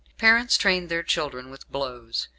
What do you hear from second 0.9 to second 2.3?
children with blows.